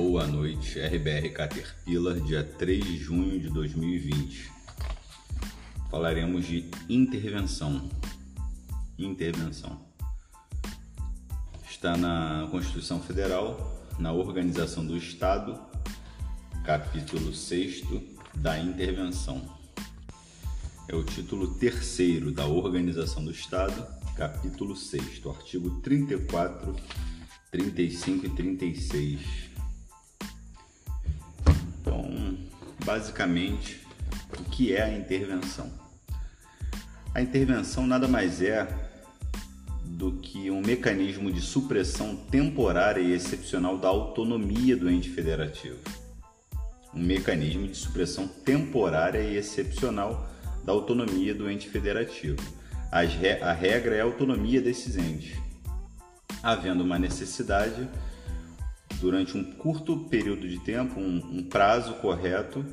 Boa 0.00 0.28
noite, 0.28 0.78
RBR 0.78 1.28
Caterpillar, 1.30 2.20
dia 2.20 2.44
3 2.44 2.84
de 2.84 2.96
junho 2.98 3.40
de 3.40 3.50
2020. 3.50 4.48
Falaremos 5.90 6.46
de 6.46 6.70
intervenção. 6.88 7.90
Intervenção. 8.96 9.76
Está 11.68 11.96
na 11.96 12.46
Constituição 12.48 13.02
Federal, 13.02 13.84
na 13.98 14.12
Organização 14.12 14.86
do 14.86 14.96
Estado, 14.96 15.60
capítulo 16.64 17.34
6 17.34 17.82
da 18.36 18.56
intervenção. 18.56 19.42
É 20.86 20.94
o 20.94 21.02
título 21.02 21.54
terceiro 21.54 22.30
da 22.30 22.46
Organização 22.46 23.24
do 23.24 23.32
Estado, 23.32 23.84
capítulo 24.16 24.76
6, 24.76 25.26
artigo 25.26 25.80
34, 25.80 26.76
35 27.50 28.26
e 28.26 28.30
36 28.30 29.57
basicamente 32.88 33.86
o 34.40 34.44
que 34.44 34.74
é 34.74 34.80
a 34.80 34.90
intervenção. 34.90 35.70
A 37.14 37.20
intervenção 37.20 37.86
nada 37.86 38.08
mais 38.08 38.40
é 38.40 38.66
do 39.84 40.12
que 40.12 40.50
um 40.50 40.62
mecanismo 40.62 41.30
de 41.30 41.42
supressão 41.42 42.16
temporária 42.16 43.02
e 43.02 43.12
excepcional 43.12 43.76
da 43.76 43.88
autonomia 43.88 44.74
do 44.74 44.88
ente 44.88 45.10
federativo. 45.10 45.76
Um 46.94 47.02
mecanismo 47.02 47.68
de 47.68 47.76
supressão 47.76 48.26
temporária 48.26 49.18
e 49.18 49.36
excepcional 49.36 50.26
da 50.64 50.72
autonomia 50.72 51.34
do 51.34 51.50
ente 51.50 51.68
federativo. 51.68 52.40
A 52.90 53.02
regra 53.52 53.96
é 53.96 54.00
a 54.00 54.04
autonomia 54.04 54.62
desses 54.62 54.96
entes. 54.96 55.38
Havendo 56.42 56.84
uma 56.84 56.98
necessidade, 56.98 57.86
durante 59.00 59.36
um 59.36 59.44
curto 59.44 59.96
período 60.08 60.48
de 60.48 60.58
tempo, 60.60 60.98
um, 60.98 61.38
um 61.38 61.42
prazo 61.42 61.94
correto, 61.94 62.64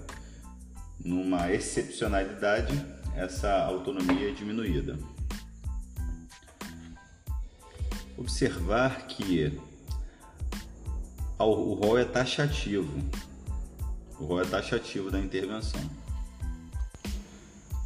numa 1.04 1.52
excepcionalidade, 1.52 2.74
essa 3.16 3.64
autonomia 3.66 4.30
é 4.30 4.34
diminuída. 4.34 4.98
Observar 8.18 9.06
que 9.08 9.60
o 11.38 11.74
rol 11.74 12.00
é 12.00 12.06
taxativo, 12.06 12.92
o 14.20 14.26
rol 14.26 14.42
é 14.42 14.46
taxativo 14.46 15.12
da 15.12 15.20
intervenção. 15.20 15.82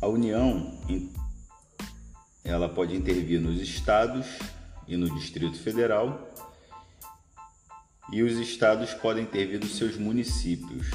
A 0.01 0.07
União 0.07 0.79
ela 2.43 2.69
pode 2.69 2.95
intervir 2.95 3.41
nos 3.41 3.59
estados 3.59 4.25
e 4.87 4.95
no 4.95 5.13
Distrito 5.13 5.57
Federal 5.59 6.28
e 8.11 8.23
os 8.23 8.38
estados 8.38 8.93
podem 8.93 9.23
intervir 9.23 9.59
dos 9.59 9.75
seus 9.75 9.97
municípios. 9.97 10.88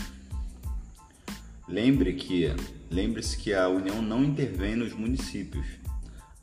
Lembre 1.68 2.14
que, 2.14 2.46
lembre-se 2.90 3.36
que 3.36 3.54
a 3.54 3.68
União 3.68 4.02
não 4.02 4.22
intervém 4.22 4.76
nos 4.76 4.92
municípios, 4.92 5.66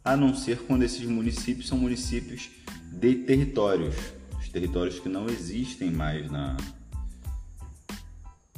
a 0.04 0.16
não 0.16 0.34
ser 0.34 0.60
quando 0.60 0.84
esses 0.84 1.06
municípios 1.06 1.68
são 1.68 1.78
municípios 1.78 2.50
de 2.92 3.16
territórios, 3.16 3.96
os 4.40 4.50
territórios 4.50 5.00
que 5.00 5.08
não 5.08 5.28
existem 5.28 5.92
mais 5.92 6.30
na 6.30 6.58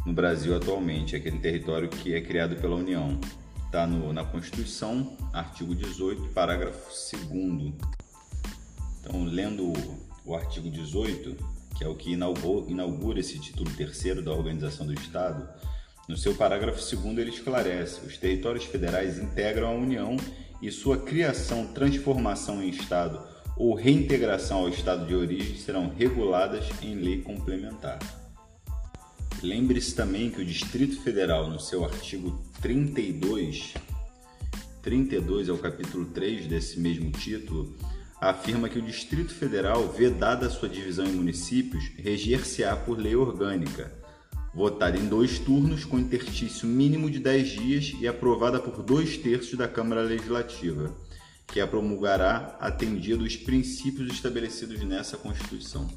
no 0.05 0.11
Brasil 0.11 0.55
atualmente, 0.55 1.15
aquele 1.15 1.39
território 1.39 1.87
que 1.87 2.13
é 2.13 2.21
criado 2.21 2.55
pela 2.57 2.75
União. 2.75 3.19
Está 3.65 3.87
na 3.87 4.23
Constituição, 4.23 5.17
artigo 5.31 5.73
18, 5.73 6.29
parágrafo 6.29 6.89
2 7.11 7.73
Então, 8.99 9.23
lendo 9.23 9.73
o 10.25 10.35
artigo 10.35 10.69
18, 10.69 11.35
é 11.83 11.87
o 11.87 11.95
que 11.95 12.11
inaugura 12.11 13.19
esse 13.19 13.39
título 13.39 13.69
terceiro 13.71 14.21
da 14.21 14.31
Organização 14.31 14.85
do 14.87 14.93
Estado, 14.93 15.47
no 16.07 16.17
seu 16.17 16.35
parágrafo 16.35 16.79
2 16.79 17.17
ele 17.17 17.29
esclarece: 17.29 18.05
os 18.05 18.17
territórios 18.17 18.65
federais 18.65 19.19
integram 19.19 19.69
a 19.69 19.73
União 19.73 20.17
e 20.61 20.71
sua 20.71 20.97
criação, 20.97 21.67
transformação 21.67 22.61
em 22.61 22.69
Estado 22.69 23.21
ou 23.55 23.73
reintegração 23.73 24.59
ao 24.59 24.69
Estado 24.69 25.05
de 25.05 25.15
origem 25.15 25.55
serão 25.57 25.89
reguladas 25.89 26.65
em 26.81 26.95
lei 26.95 27.21
complementar. 27.21 27.99
Lembre-se 29.41 29.93
também 29.93 30.29
que 30.29 30.41
o 30.41 30.45
Distrito 30.45 31.01
Federal, 31.01 31.49
no 31.49 31.59
seu 31.59 31.83
artigo 31.83 32.41
32, 32.61 33.73
32 34.81 35.49
é 35.49 35.51
o 35.51 35.57
capítulo 35.57 36.05
3 36.05 36.47
desse 36.47 36.79
mesmo 36.79 37.11
título, 37.11 37.75
afirma 38.29 38.69
que 38.69 38.79
o 38.79 38.81
Distrito 38.81 39.33
Federal, 39.33 39.89
vedada 39.89 40.49
sua 40.49 40.69
divisão 40.69 41.05
em 41.05 41.11
municípios, 41.11 41.91
reger-se-á 41.97 42.75
por 42.75 42.97
lei 42.97 43.15
orgânica, 43.15 43.91
votada 44.53 44.97
em 44.97 45.07
dois 45.07 45.39
turnos 45.39 45.83
com 45.83 45.99
interstício 45.99 46.67
mínimo 46.67 47.09
de 47.09 47.19
10 47.19 47.49
dias 47.49 47.93
e 47.99 48.07
aprovada 48.07 48.59
por 48.59 48.81
dois 48.81 49.17
terços 49.17 49.57
da 49.57 49.67
Câmara 49.67 50.01
Legislativa, 50.01 50.95
que 51.47 51.59
a 51.59 51.67
promulgará 51.67 52.57
atendido 52.59 53.23
os 53.23 53.35
princípios 53.35 54.11
estabelecidos 54.13 54.81
nessa 54.83 55.17
Constituição. 55.17 55.87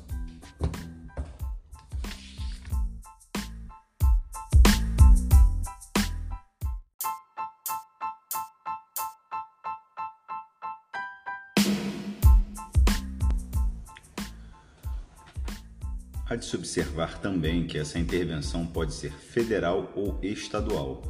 Se 16.47 16.57
observar 16.57 17.19
também 17.19 17.67
que 17.67 17.77
essa 17.77 17.99
intervenção 17.99 18.67
pode 18.67 18.95
ser 18.95 19.13
federal 19.13 19.93
ou 19.95 20.19
estadual. 20.23 21.03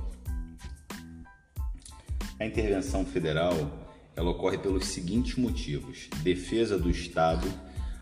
A 2.39 2.45
intervenção 2.45 3.05
federal 3.05 3.87
ela 4.17 4.31
ocorre 4.31 4.59
pelos 4.59 4.87
seguintes 4.87 5.37
motivos: 5.37 6.09
defesa 6.23 6.79
do 6.79 6.91
Estado, 6.91 7.47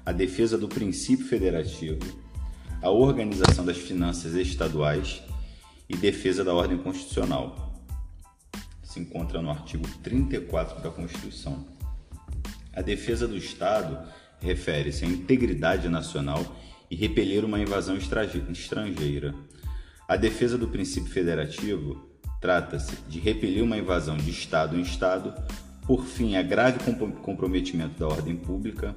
a 0.07 0.13
defesa 0.13 0.57
do 0.57 0.69
princípio 0.69 1.27
federativo, 1.27 2.01
a 2.81 2.91
organização 2.91 3.65
das 3.65 3.79
finanças 3.79 4.35
estaduais 4.35 5.23
e 5.89 5.97
defesa 5.97 6.45
da 6.45 6.55
ordem 6.55 6.79
constitucional. 6.79 7.83
Se 8.83 9.01
encontra 9.01 9.43
no 9.43 9.51
artigo 9.51 9.89
34 10.03 10.81
da 10.81 10.91
Constituição. 10.91 11.67
A 12.73 12.81
defesa 12.81 13.27
do 13.27 13.37
Estado 13.37 14.09
refere-se 14.41 15.05
à 15.05 15.09
integridade 15.09 15.89
nacional 15.89 16.45
e 16.91 16.97
repelir 16.97 17.45
uma 17.45 17.61
invasão 17.61 17.97
estrangeira. 17.97 19.35
A 20.09 20.17
defesa 20.17 20.59
do 20.59 20.69
princípio 20.69 21.11
federativo 21.11 22.09
trata-se 22.41 22.97
de 23.09 23.19
repelir 23.19 23.63
uma 23.63 23.79
invasão 23.79 24.17
de 24.17 24.31
Estado 24.31 24.77
em 24.77 24.83
Estado, 24.83 25.35
por 25.87 26.05
fim, 26.05 26.37
a 26.37 26.43
grave 26.43 26.79
comprometimento 27.23 27.99
da 27.99 28.07
ordem 28.07 28.37
pública, 28.37 28.95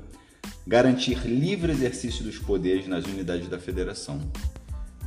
garantir 0.65 1.25
livre 1.25 1.71
exercício 1.71 2.23
dos 2.23 2.37
poderes 2.37 2.87
nas 2.87 3.05
unidades 3.05 3.47
da 3.47 3.57
federação. 3.57 4.19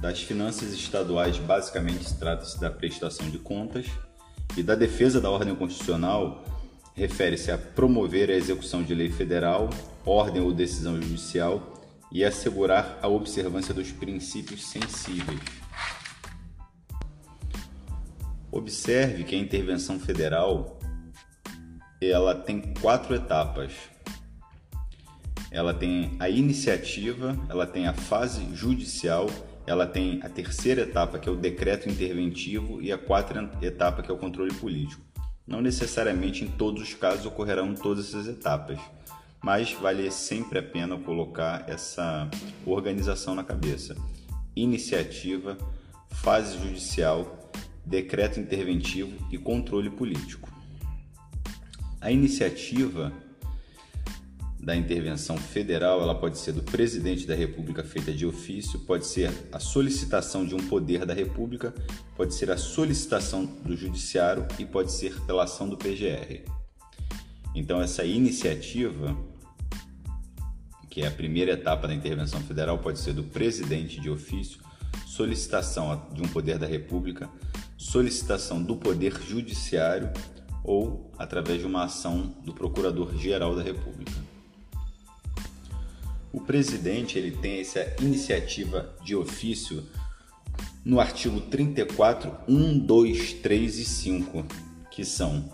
Das 0.00 0.22
finanças 0.22 0.72
estaduais, 0.72 1.36
basicamente, 1.38 2.14
trata-se 2.14 2.58
da 2.58 2.70
prestação 2.70 3.28
de 3.28 3.38
contas, 3.38 3.86
e 4.56 4.62
da 4.62 4.74
defesa 4.74 5.20
da 5.20 5.30
ordem 5.30 5.54
constitucional, 5.54 6.44
refere-se 6.94 7.50
a 7.50 7.58
promover 7.58 8.30
a 8.30 8.34
execução 8.34 8.82
de 8.82 8.94
lei 8.94 9.10
federal, 9.10 9.70
ordem 10.04 10.42
ou 10.42 10.52
decisão 10.52 11.00
judicial 11.00 11.79
e 12.12 12.24
assegurar 12.24 12.98
a 13.00 13.08
observância 13.08 13.72
dos 13.72 13.92
princípios 13.92 14.66
sensíveis. 14.66 15.40
Observe 18.50 19.24
que 19.24 19.36
a 19.36 19.38
intervenção 19.38 19.98
federal 20.00 20.78
ela 22.00 22.34
tem 22.34 22.74
quatro 22.80 23.14
etapas. 23.14 23.72
Ela 25.50 25.74
tem 25.74 26.16
a 26.18 26.28
iniciativa, 26.28 27.36
ela 27.48 27.66
tem 27.66 27.86
a 27.86 27.92
fase 27.92 28.44
judicial, 28.54 29.28
ela 29.66 29.86
tem 29.86 30.20
a 30.22 30.28
terceira 30.28 30.82
etapa 30.82 31.18
que 31.18 31.28
é 31.28 31.32
o 31.32 31.36
decreto 31.36 31.88
interventivo 31.88 32.80
e 32.80 32.90
a 32.90 32.98
quarta 32.98 33.50
etapa 33.60 34.02
que 34.02 34.10
é 34.10 34.14
o 34.14 34.18
controle 34.18 34.52
político. 34.54 35.02
Não 35.46 35.60
necessariamente 35.60 36.44
em 36.44 36.48
todos 36.48 36.82
os 36.82 36.94
casos 36.94 37.26
ocorrerão 37.26 37.74
todas 37.74 38.08
essas 38.08 38.28
etapas 38.28 38.78
mas 39.42 39.72
vale 39.72 40.10
sempre 40.10 40.58
a 40.58 40.62
pena 40.62 40.98
colocar 40.98 41.64
essa 41.68 42.30
organização 42.66 43.34
na 43.34 43.42
cabeça. 43.42 43.96
Iniciativa, 44.54 45.56
fase 46.10 46.58
judicial, 46.58 47.50
decreto 47.84 48.38
interventivo 48.38 49.16
e 49.30 49.38
controle 49.38 49.90
político. 49.90 50.50
A 52.00 52.10
iniciativa 52.10 53.12
da 54.58 54.76
intervenção 54.76 55.38
federal, 55.38 56.02
ela 56.02 56.14
pode 56.14 56.38
ser 56.38 56.52
do 56.52 56.62
presidente 56.62 57.26
da 57.26 57.34
República 57.34 57.82
feita 57.82 58.12
de 58.12 58.26
ofício, 58.26 58.78
pode 58.80 59.06
ser 59.06 59.32
a 59.50 59.58
solicitação 59.58 60.44
de 60.44 60.54
um 60.54 60.58
poder 60.58 61.06
da 61.06 61.14
República, 61.14 61.74
pode 62.14 62.34
ser 62.34 62.50
a 62.50 62.58
solicitação 62.58 63.46
do 63.46 63.74
judiciário 63.74 64.46
e 64.58 64.66
pode 64.66 64.92
ser 64.92 65.18
pela 65.22 65.44
ação 65.44 65.66
do 65.66 65.78
PGR. 65.78 66.44
Então 67.54 67.80
essa 67.80 68.04
iniciativa 68.04 69.16
que 70.90 71.02
é 71.02 71.06
a 71.06 71.10
primeira 71.10 71.52
etapa 71.52 71.86
da 71.86 71.94
intervenção 71.94 72.40
federal, 72.40 72.76
pode 72.78 72.98
ser 72.98 73.14
do 73.14 73.22
presidente 73.22 74.00
de 74.00 74.10
ofício, 74.10 74.60
solicitação 75.06 76.06
de 76.12 76.20
um 76.20 76.28
poder 76.28 76.58
da 76.58 76.66
República, 76.66 77.30
solicitação 77.78 78.60
do 78.60 78.76
Poder 78.76 79.16
Judiciário 79.22 80.10
ou 80.64 81.10
através 81.16 81.60
de 81.60 81.66
uma 81.66 81.84
ação 81.84 82.34
do 82.44 82.52
Procurador-Geral 82.52 83.54
da 83.54 83.62
República. 83.62 84.12
O 86.32 86.40
presidente 86.40 87.18
ele 87.18 87.32
tem 87.32 87.60
essa 87.60 87.94
iniciativa 88.00 88.94
de 89.02 89.14
ofício 89.14 89.84
no 90.84 91.00
artigo 91.00 91.40
34, 91.40 92.32
1, 92.48 92.78
2, 92.78 93.32
3 93.34 93.78
e 93.78 93.84
5, 93.84 94.46
que 94.90 95.04
são 95.04 95.50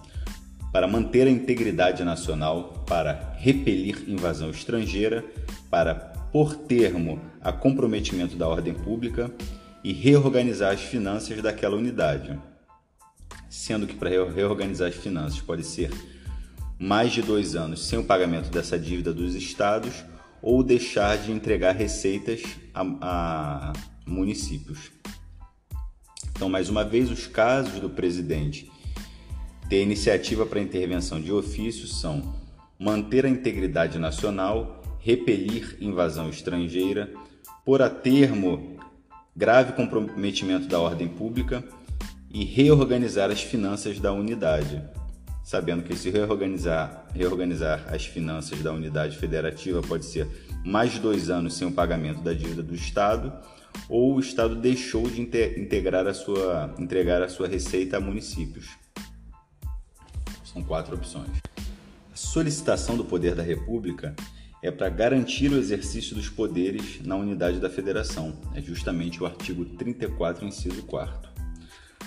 para 0.77 0.87
manter 0.87 1.27
a 1.27 1.31
integridade 1.31 2.05
nacional, 2.05 2.85
para 2.87 3.33
repelir 3.39 4.05
invasão 4.07 4.51
estrangeira, 4.51 5.25
para 5.71 5.95
por 5.95 6.55
termo 6.55 7.19
a 7.41 7.51
comprometimento 7.51 8.37
da 8.37 8.47
ordem 8.47 8.75
pública 8.75 9.33
e 9.83 9.95
reorganizar 9.95 10.75
as 10.75 10.83
finanças 10.83 11.41
daquela 11.41 11.77
unidade. 11.77 12.39
Sendo 13.49 13.87
que 13.87 13.95
para 13.95 14.11
reorganizar 14.31 14.89
as 14.89 14.95
finanças 14.95 15.41
pode 15.41 15.65
ser 15.65 15.91
mais 16.79 17.11
de 17.11 17.23
dois 17.23 17.57
anos 17.57 17.87
sem 17.87 17.99
o 17.99 18.05
pagamento 18.05 18.51
dessa 18.51 18.79
dívida 18.79 19.15
dos 19.15 19.35
estados 19.35 20.05
ou 20.43 20.63
deixar 20.63 21.17
de 21.17 21.33
entregar 21.33 21.75
receitas 21.75 22.43
a, 22.75 22.83
a 23.01 23.73
municípios. 24.07 24.91
Então, 26.33 26.51
mais 26.51 26.69
uma 26.69 26.85
vez, 26.85 27.11
os 27.11 27.27
casos 27.27 27.81
do 27.81 27.89
presidente 27.89 28.71
ter 29.69 29.83
iniciativa 29.83 30.47
para 30.47 30.61
intervenção 30.61 31.21
de 31.21 31.33
ofício 31.33 31.87
são 31.87 32.35
manter 32.79 33.25
a 33.27 33.29
integridade 33.29 33.99
nacional, 33.99 34.83
repelir 35.01 35.77
invasão 35.81 36.29
estrangeira, 36.29 37.13
pôr 37.65 37.83
a 37.83 37.91
termo 37.91 38.77
grave 39.35 39.73
comprometimento 39.73 40.67
da 40.67 40.79
ordem 40.79 41.09
pública 41.09 41.65
e 42.31 42.45
reorganizar 42.45 43.31
as 43.31 43.43
finanças 43.43 43.99
da 43.99 44.13
unidade. 44.13 44.83
Sabendo 45.43 45.83
que 45.83 45.97
se 45.97 46.11
reorganizar, 46.11 47.07
reorganizar 47.15 47.87
as 47.89 48.05
finanças 48.05 48.61
da 48.63 48.73
unidade 48.73 49.17
federativa 49.17 49.81
pode 49.81 50.05
ser 50.05 50.27
mais 50.65 50.99
dois 50.99 51.31
anos 51.31 51.55
sem 51.55 51.69
o 51.69 51.73
pagamento 51.73 52.21
da 52.21 52.33
dívida 52.33 52.63
do 52.63 52.75
Estado, 52.75 53.33
ou 53.89 54.15
o 54.15 54.21
Estado 54.21 54.57
deixou 54.57 55.09
de 55.09 55.21
integrar 55.21 56.07
a 56.07 56.15
sua, 56.15 56.75
entregar 56.79 57.23
a 57.23 57.29
sua 57.29 57.47
receita 57.47 57.99
a 57.99 58.01
municípios. 58.01 58.86
São 60.57 60.65
quatro 60.65 60.97
opções. 60.97 61.37
A 62.11 62.17
solicitação 62.17 62.97
do 62.97 63.05
poder 63.05 63.35
da 63.35 63.43
República 63.43 64.17
é 64.63 64.71
para 64.71 64.89
garantir 64.89 65.53
o 65.53 65.59
exercício 65.59 66.17
dos 66.17 66.31
poderes 66.31 66.99
na 67.05 67.15
unidade 67.15 67.61
da 67.61 67.69
Federação. 67.69 68.33
É 68.55 68.63
justamente 68.63 69.23
o 69.23 69.27
artigo 69.27 69.67
34, 69.67 70.47
inciso 70.47 70.83
4. 70.85 71.31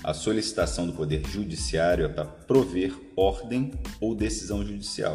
A 0.04 0.16
solicitação 0.16 0.88
do 0.88 0.94
poder 0.94 1.22
judiciário 1.28 2.06
é 2.06 2.08
para 2.08 2.26
prover 2.26 2.92
ordem 3.16 3.72
ou 4.02 4.16
decisão 4.16 4.66
judicial. 4.66 5.14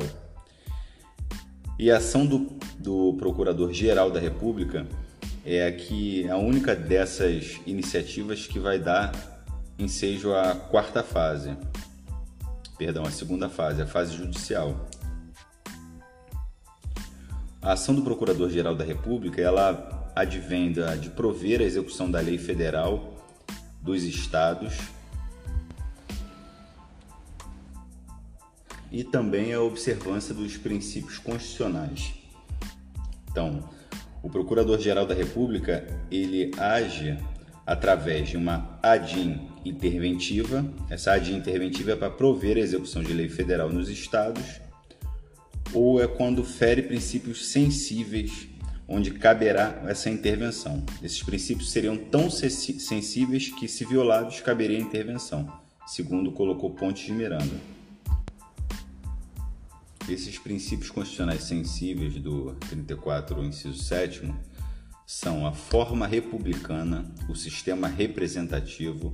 E 1.77 1.91
a 1.91 1.97
ação 1.97 2.25
do, 2.25 2.57
do 2.79 3.15
Procurador-Geral 3.15 4.13
da 4.13 4.21
República 4.21 4.87
é 5.45 5.67
aqui 5.67 6.31
a 6.31 6.37
única 6.37 6.77
dessas 6.77 7.61
iniciativas 7.67 8.47
que 8.47 8.61
vai 8.61 8.79
dar 8.79 9.13
ensejo 9.77 10.33
à 10.33 10.55
quarta 10.55 11.03
fase, 11.03 11.57
perdão, 12.77 13.05
a 13.05 13.11
segunda 13.11 13.49
fase, 13.49 13.83
a 13.83 13.87
fase 13.87 14.17
judicial. 14.17 14.89
A 17.63 17.73
ação 17.73 17.95
do 17.95 18.03
Procurador-Geral 18.03 18.75
da 18.75 18.85
República, 18.85 19.41
ela 19.41 20.11
advém 20.15 20.73
de 21.01 21.11
prover 21.11 21.61
a 21.61 21.65
execução 21.65 22.11
da 22.11 22.21
lei 22.21 22.39
federal 22.39 23.15
dos 23.81 24.03
estados 24.05 24.79
e 28.91 29.03
também 29.03 29.53
a 29.53 29.61
observância 29.61 30.35
dos 30.35 30.57
princípios 30.57 31.19
constitucionais. 31.19 32.15
Então, 33.31 33.69
o 34.23 34.31
Procurador-Geral 34.31 35.05
da 35.05 35.15
República, 35.15 35.87
ele 36.11 36.51
age 36.59 37.19
através 37.67 38.29
de 38.29 38.37
uma 38.37 38.79
ADIM 38.83 39.54
interventiva. 39.65 40.65
Essa 40.91 41.13
ADIM 41.13 41.37
interventiva 41.37 41.93
é 41.93 41.97
para 41.97 42.11
prover 42.11 42.57
a 42.57 42.61
execução 42.61 43.03
de 43.03 43.13
lei 43.13 43.29
federal 43.29 43.71
nos 43.73 43.89
estados, 43.89 44.61
ou 45.73 46.03
é 46.03 46.07
quando 46.07 46.45
fere 46.45 46.83
princípios 46.83 47.47
sensíveis 47.47 48.49
onde 48.87 49.11
caberá 49.13 49.83
essa 49.87 50.11
intervenção. 50.11 50.85
Esses 51.03 51.23
princípios 51.23 51.71
seriam 51.71 51.97
tão 51.97 52.31
sensíveis 52.31 53.49
que, 53.49 53.67
se 53.67 53.85
violados, 53.85 54.41
caberia 54.41 54.79
a 54.79 54.81
intervenção, 54.81 55.51
segundo 55.87 56.33
colocou 56.33 56.71
Pontes 56.71 57.07
de 57.07 57.13
Miranda. 57.13 57.75
Esses 60.09 60.39
princípios 60.39 60.91
constitucionais 60.91 61.45
sensíveis 61.45 62.15
do 62.17 62.55
34, 62.69 63.43
inciso 63.43 63.83
7 63.83 64.31
são 65.07 65.47
a 65.47 65.53
forma 65.53 66.07
republicana, 66.07 67.05
o 67.29 67.35
sistema 67.35 67.89
representativo, 67.89 69.11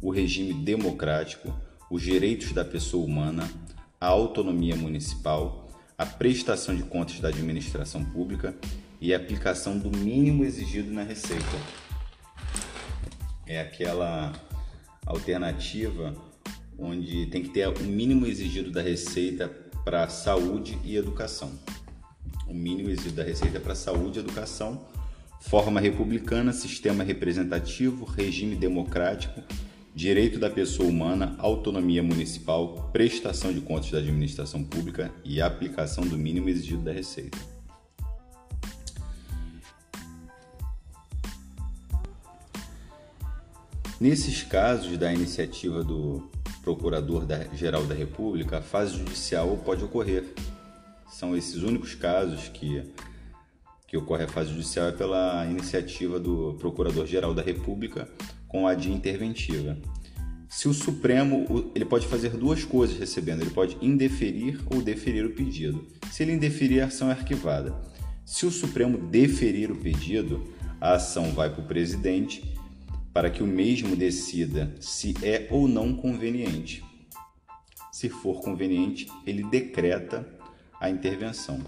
o 0.00 0.10
regime 0.10 0.52
democrático, 0.52 1.54
os 1.90 2.02
direitos 2.02 2.52
da 2.52 2.64
pessoa 2.64 3.04
humana, 3.04 3.50
a 4.00 4.06
autonomia 4.06 4.76
municipal, 4.76 5.68
a 5.98 6.06
prestação 6.06 6.74
de 6.74 6.82
contas 6.82 7.20
da 7.20 7.28
administração 7.28 8.04
pública 8.04 8.54
e 9.00 9.12
a 9.12 9.16
aplicação 9.16 9.78
do 9.78 9.90
mínimo 9.90 10.44
exigido 10.44 10.90
na 10.92 11.02
receita. 11.02 11.44
É 13.46 13.60
aquela 13.60 14.32
alternativa 15.04 16.14
onde 16.78 17.26
tem 17.26 17.42
que 17.42 17.50
ter 17.50 17.68
o 17.68 17.82
mínimo 17.82 18.26
exigido 18.26 18.70
da 18.70 18.80
receita 18.80 19.48
para 19.84 20.08
saúde 20.08 20.78
e 20.84 20.96
educação. 20.96 21.52
O 22.46 22.54
mínimo 22.54 22.88
exigido 22.88 23.16
da 23.16 23.24
receita 23.24 23.60
para 23.60 23.74
saúde 23.74 24.18
e 24.18 24.22
educação 24.22 24.86
forma 25.40 25.80
republicana, 25.80 26.52
sistema 26.52 27.02
representativo, 27.02 28.04
regime 28.04 28.54
democrático, 28.54 29.42
direito 29.94 30.38
da 30.38 30.48
pessoa 30.48 30.88
humana, 30.88 31.34
autonomia 31.38 32.02
municipal, 32.02 32.90
prestação 32.92 33.52
de 33.52 33.60
contas 33.60 33.90
da 33.90 33.98
administração 33.98 34.62
pública 34.62 35.10
e 35.24 35.40
aplicação 35.40 36.06
do 36.06 36.16
mínimo 36.16 36.48
exigido 36.48 36.82
da 36.82 36.92
Receita. 36.92 37.38
Nesses 44.00 44.42
casos 44.42 44.96
da 44.96 45.12
iniciativa 45.12 45.84
do 45.84 46.30
Procurador-Geral 46.62 47.84
da 47.84 47.94
República, 47.94 48.58
a 48.58 48.62
fase 48.62 48.96
judicial 48.96 49.58
pode 49.58 49.84
ocorrer. 49.84 50.24
São 51.10 51.36
esses 51.36 51.62
únicos 51.62 51.94
casos 51.94 52.48
que 52.48 52.82
que 53.86 53.96
ocorre 53.96 54.22
a 54.22 54.28
fase 54.28 54.50
judicial 54.50 54.86
é 54.86 54.92
pela 54.92 55.44
iniciativa 55.46 56.20
do 56.20 56.54
Procurador-Geral 56.60 57.34
da 57.34 57.42
República 57.42 58.08
com 58.50 58.66
a 58.66 58.74
de 58.74 58.92
interventiva. 58.92 59.78
Se 60.48 60.68
o 60.68 60.74
Supremo, 60.74 61.70
ele 61.74 61.84
pode 61.84 62.08
fazer 62.08 62.30
duas 62.30 62.64
coisas 62.64 62.98
recebendo, 62.98 63.40
ele 63.40 63.50
pode 63.50 63.78
indeferir 63.80 64.60
ou 64.66 64.82
deferir 64.82 65.24
o 65.24 65.30
pedido. 65.30 65.86
Se 66.10 66.24
ele 66.24 66.32
indeferir, 66.32 66.82
a 66.82 66.86
ação 66.86 67.08
é 67.08 67.12
arquivada. 67.12 67.80
Se 68.26 68.44
o 68.44 68.50
Supremo 68.50 68.98
deferir 68.98 69.70
o 69.70 69.76
pedido, 69.76 70.52
a 70.80 70.94
ação 70.94 71.30
vai 71.30 71.50
para 71.50 71.62
o 71.62 71.66
presidente 71.66 72.42
para 73.12 73.30
que 73.30 73.42
o 73.42 73.46
mesmo 73.46 73.94
decida 73.94 74.74
se 74.80 75.14
é 75.22 75.46
ou 75.50 75.68
não 75.68 75.94
conveniente. 75.94 76.84
Se 77.92 78.08
for 78.08 78.40
conveniente, 78.40 79.06
ele 79.24 79.44
decreta 79.44 80.28
a 80.80 80.90
intervenção. 80.90 81.60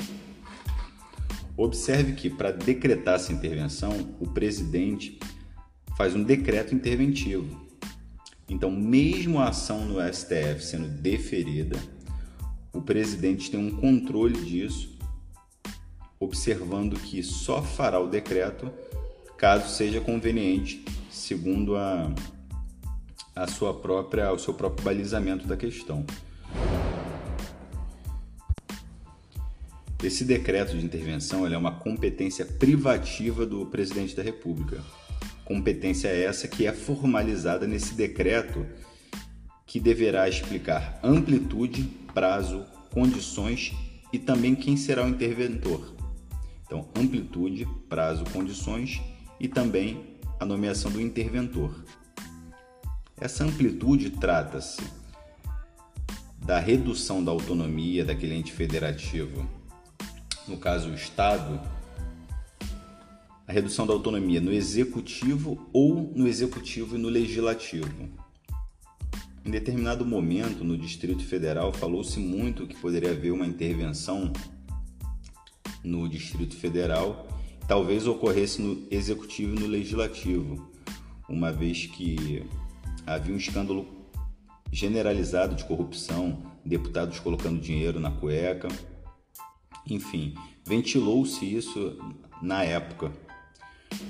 Observe 1.56 2.14
que, 2.14 2.30
para 2.30 2.50
decretar 2.50 3.16
essa 3.16 3.32
intervenção, 3.32 4.16
o 4.18 4.26
presidente 4.26 5.20
faz 5.96 6.14
um 6.14 6.22
decreto 6.22 6.74
interventivo. 6.74 7.60
Então, 8.48 8.70
mesmo 8.70 9.38
a 9.38 9.48
ação 9.48 9.84
no 9.84 10.00
STF 10.12 10.60
sendo 10.60 10.88
deferida, 10.88 11.78
o 12.72 12.80
presidente 12.80 13.50
tem 13.50 13.60
um 13.60 13.70
controle 13.70 14.38
disso, 14.44 14.98
observando 16.18 16.98
que 16.98 17.22
só 17.22 17.62
fará 17.62 17.98
o 17.98 18.08
decreto 18.08 18.70
caso 19.36 19.74
seja 19.74 20.00
conveniente, 20.00 20.84
segundo 21.10 21.76
a, 21.76 22.14
a 23.34 23.46
sua 23.48 23.74
própria, 23.74 24.32
o 24.32 24.38
seu 24.38 24.54
próprio 24.54 24.84
balizamento 24.84 25.46
da 25.48 25.56
questão. 25.56 26.06
Esse 30.02 30.24
decreto 30.24 30.76
de 30.76 30.84
intervenção 30.84 31.46
é 31.46 31.56
uma 31.56 31.72
competência 31.72 32.44
privativa 32.44 33.46
do 33.46 33.66
presidente 33.66 34.16
da 34.16 34.22
República. 34.22 34.80
Competência 35.44 36.08
essa 36.08 36.46
que 36.46 36.66
é 36.66 36.72
formalizada 36.72 37.66
nesse 37.66 37.94
decreto 37.94 38.66
que 39.66 39.80
deverá 39.80 40.28
explicar 40.28 41.00
amplitude, 41.02 41.84
prazo, 42.14 42.64
condições 42.90 43.72
e 44.12 44.18
também 44.18 44.54
quem 44.54 44.76
será 44.76 45.04
o 45.04 45.08
interventor. 45.08 45.94
Então, 46.64 46.88
amplitude, 46.94 47.66
prazo, 47.88 48.24
condições 48.32 49.00
e 49.40 49.48
também 49.48 50.18
a 50.38 50.44
nomeação 50.44 50.90
do 50.90 51.00
interventor. 51.00 51.84
Essa 53.20 53.44
amplitude 53.44 54.10
trata-se 54.10 54.82
da 56.38 56.58
redução 56.58 57.22
da 57.22 57.30
autonomia 57.30 58.04
daquele 58.04 58.34
ente 58.34 58.52
federativo, 58.52 59.48
no 60.48 60.56
caso 60.56 60.90
o 60.90 60.94
Estado, 60.94 61.60
a 63.46 63.52
redução 63.52 63.86
da 63.86 63.92
autonomia 63.92 64.40
no 64.40 64.52
executivo 64.52 65.68
ou 65.72 66.12
no 66.14 66.26
executivo 66.26 66.96
e 66.96 66.98
no 66.98 67.08
legislativo. 67.08 68.08
Em 69.44 69.50
determinado 69.50 70.04
momento, 70.06 70.62
no 70.62 70.78
Distrito 70.78 71.24
Federal, 71.24 71.72
falou-se 71.72 72.20
muito 72.20 72.66
que 72.66 72.76
poderia 72.76 73.10
haver 73.10 73.32
uma 73.32 73.46
intervenção 73.46 74.32
no 75.82 76.08
Distrito 76.08 76.56
Federal, 76.56 77.26
talvez 77.66 78.06
ocorresse 78.06 78.62
no 78.62 78.86
executivo 78.88 79.56
e 79.56 79.60
no 79.60 79.66
legislativo, 79.66 80.70
uma 81.28 81.50
vez 81.50 81.86
que 81.86 82.44
havia 83.04 83.34
um 83.34 83.38
escândalo 83.38 83.86
generalizado 84.70 85.56
de 85.56 85.64
corrupção, 85.64 86.42
deputados 86.64 87.18
colocando 87.18 87.60
dinheiro 87.60 87.98
na 87.98 88.12
cueca. 88.12 88.68
Enfim, 89.88 90.34
ventilou-se 90.64 91.44
isso 91.44 91.98
na 92.40 92.62
época. 92.62 93.12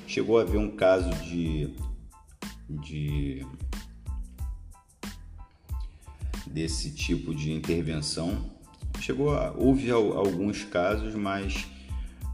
Chegou 0.06 0.38
a 0.38 0.42
haver 0.42 0.58
um 0.58 0.70
caso 0.70 1.10
de, 1.24 1.70
de 2.68 3.46
desse 6.46 6.90
tipo 6.90 7.34
de 7.34 7.52
intervenção. 7.52 8.50
Chegou 9.00 9.34
a, 9.34 9.52
houve 9.52 9.90
alguns 9.90 10.64
casos, 10.64 11.14
mas 11.14 11.66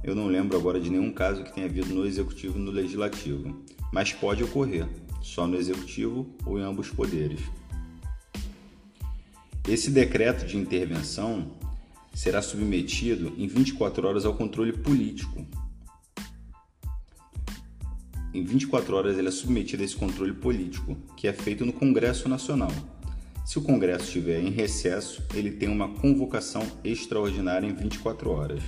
eu 0.03 0.15
não 0.15 0.27
lembro 0.27 0.57
agora 0.57 0.81
de 0.81 0.91
nenhum 0.91 1.13
caso 1.13 1.45
que 1.45 1.53
tenha 1.53 1.67
havido 1.67 1.95
no 1.95 2.07
executivo 2.07 2.59
e 2.59 2.63
no 2.63 2.71
legislativo. 2.71 3.63
Mas 3.93 4.13
pode 4.13 4.43
ocorrer, 4.43 4.87
só 5.23 5.47
no 5.47 5.57
executivo 5.57 6.27
ou 6.45 6.59
em 6.59 6.63
ambos 6.63 6.91
poderes. 6.91 7.41
Esse 9.67 9.91
decreto 9.91 10.47
de 10.47 10.57
intervenção 10.57 11.51
será 12.15 12.41
submetido 12.41 13.33
em 13.37 13.47
24 13.47 14.07
horas 14.07 14.25
ao 14.25 14.35
controle 14.35 14.73
político. 14.73 15.47
Em 18.39 18.45
24 18.45 18.95
horas 18.95 19.19
ele 19.19 19.27
é 19.27 19.33
submetido 19.33 19.83
a 19.83 19.85
esse 19.85 19.97
controle 19.97 20.33
político, 20.33 20.97
que 21.17 21.27
é 21.27 21.33
feito 21.33 21.67
no 21.67 21.73
Congresso 21.73 22.29
Nacional. 22.29 22.71
Se 23.45 23.59
o 23.59 23.63
Congresso 23.63 24.05
estiver 24.05 24.41
em 24.41 24.51
recesso, 24.51 25.25
ele 25.35 25.51
tem 25.51 25.69
uma 25.69 25.89
convocação 25.89 26.65
extraordinária 26.85 27.67
em 27.67 27.75
24 27.75 28.31
horas. 28.31 28.63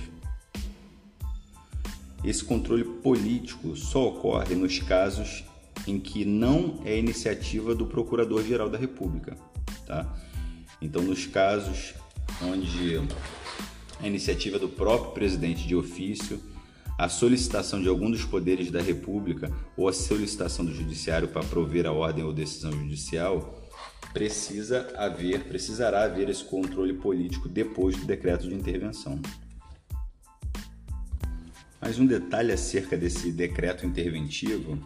Esse 2.21 2.43
controle 2.43 2.83
político 2.83 3.73
só 3.77 4.09
ocorre 4.09 4.55
nos 4.55 4.77
casos 4.79 5.45
em 5.87 5.97
que 5.97 6.25
não 6.25 6.81
é 6.83 6.99
iniciativa 6.99 7.73
do 7.73 7.85
Procurador-Geral 7.85 8.69
da 8.69 8.77
República. 8.77 9.37
Tá? 9.87 10.13
Então, 10.81 11.01
nos 11.01 11.25
casos 11.25 11.93
onde 12.43 12.99
a 14.01 14.05
iniciativa 14.05 14.59
do 14.59 14.67
próprio 14.67 15.13
presidente 15.13 15.65
de 15.65 15.77
ofício, 15.77 16.41
a 17.01 17.09
solicitação 17.09 17.81
de 17.81 17.89
algum 17.89 18.11
dos 18.11 18.23
poderes 18.23 18.69
da 18.69 18.79
República 18.79 19.51
ou 19.75 19.87
a 19.87 19.93
solicitação 19.93 20.63
do 20.63 20.71
Judiciário 20.71 21.27
para 21.27 21.43
prover 21.43 21.87
a 21.87 21.91
ordem 21.91 22.23
ou 22.23 22.31
decisão 22.31 22.71
judicial, 22.71 23.67
precisa 24.13 24.87
haver, 24.95 25.45
precisará 25.45 26.03
haver 26.03 26.29
esse 26.29 26.43
controle 26.43 26.93
político 26.93 27.49
depois 27.49 27.97
do 27.97 28.05
decreto 28.05 28.47
de 28.47 28.53
intervenção. 28.53 29.19
Mas 31.81 31.97
um 31.97 32.05
detalhe 32.05 32.51
acerca 32.51 32.95
desse 32.95 33.31
decreto 33.31 33.83
interventivo 33.83 34.77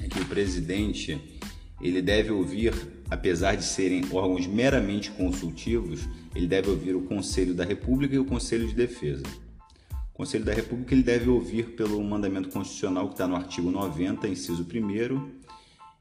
é 0.00 0.08
que 0.08 0.18
o 0.18 0.24
presidente 0.24 1.38
ele 1.82 2.00
deve 2.00 2.30
ouvir, 2.30 2.72
apesar 3.10 3.56
de 3.56 3.64
serem 3.64 4.02
órgãos 4.10 4.46
meramente 4.46 5.10
consultivos, 5.10 6.08
ele 6.34 6.46
deve 6.46 6.70
ouvir 6.70 6.96
o 6.96 7.02
Conselho 7.02 7.52
da 7.52 7.62
República 7.66 8.14
e 8.14 8.18
o 8.18 8.24
Conselho 8.24 8.66
de 8.66 8.74
Defesa. 8.74 9.45
O 10.16 10.24
Conselho 10.24 10.46
da 10.46 10.54
República 10.54 10.94
ele 10.94 11.02
deve 11.02 11.28
ouvir 11.28 11.76
pelo 11.76 12.02
mandamento 12.02 12.48
constitucional 12.48 13.06
que 13.08 13.12
está 13.12 13.28
no 13.28 13.36
artigo 13.36 13.70
90, 13.70 14.26
inciso 14.26 14.62
1 14.62 15.30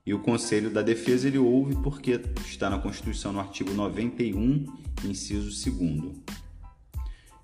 e 0.05 0.13
o 0.13 0.19
Conselho 0.19 0.69
da 0.69 0.81
Defesa 0.81 1.27
ele 1.27 1.38
ouve 1.38 1.75
porque 1.84 2.22
está 2.45 2.69
na 2.69 2.79
Constituição 2.79 3.34
no 3.34 3.41
artigo 3.41 3.74
91, 3.74 4.67
inciso 5.03 5.69
2 5.69 6.15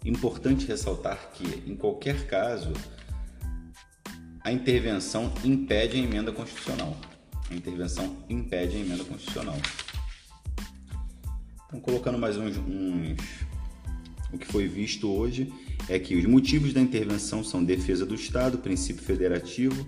Importante 0.05 0.65
ressaltar 0.65 1.31
que, 1.33 1.69
em 1.69 1.75
qualquer 1.75 2.25
caso, 2.25 2.71
a 4.39 4.49
intervenção 4.49 5.33
impede 5.43 5.97
a 5.97 5.99
emenda 5.99 6.31
constitucional. 6.31 6.95
A 7.49 7.53
intervenção 7.53 8.15
impede 8.29 8.77
a 8.77 8.79
emenda 8.79 9.03
constitucional. 9.03 9.57
Então, 11.67 11.81
colocando 11.81 12.17
mais 12.17 12.37
uns, 12.37 12.55
uns 12.55 13.51
o 14.31 14.37
que 14.37 14.47
foi 14.47 14.67
visto 14.67 15.11
hoje 15.11 15.51
é 15.91 15.99
que 15.99 16.15
os 16.15 16.25
motivos 16.25 16.71
da 16.71 16.79
intervenção 16.79 17.43
são 17.43 17.61
defesa 17.61 18.05
do 18.05 18.15
Estado, 18.15 18.57
princípio 18.57 19.03
federativo, 19.03 19.85